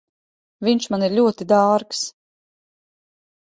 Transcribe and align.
Viņš 0.67 0.87
man 0.93 1.05
ir 1.09 1.13
ļoti 1.19 1.47
dārgs. 1.53 2.01